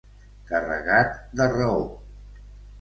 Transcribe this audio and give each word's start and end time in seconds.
Carregat 0.51 1.21
de 1.43 1.51
raó. 1.53 1.87